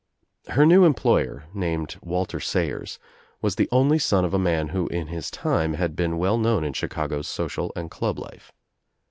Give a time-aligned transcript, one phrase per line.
[0.47, 2.97] Her new employer, named Walter Sayers,
[3.39, 6.63] was the only son of a man who in his time had been well known
[6.63, 8.51] i in Chicago's social and club life.